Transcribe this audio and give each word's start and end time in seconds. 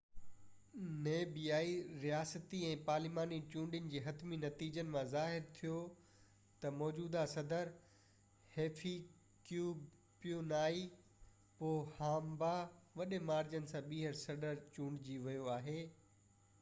نميبيائي 1.07 1.73
صدارتي 2.29 2.61
۽ 2.69 2.79
پارلياماني 2.87 3.37
چونڊين 3.55 3.89
جي 3.95 3.99
حتمي 4.05 4.39
نتيجن 4.43 4.89
مان 4.95 5.11
ظاهر 5.11 5.45
ٿيو 5.59 5.75
ته 6.63 6.71
موجوده 6.79 7.25
صدر 7.35 7.71
هفيڪيپيونائي 8.55 10.83
پوهامبا 11.61 12.51
وڏي 13.03 13.21
مارجن 13.29 13.71
سان 13.75 13.89
ٻيهر 13.93 14.59
چونڊجي 14.79 15.21
ويو 15.29 15.53
آهي 15.61 15.79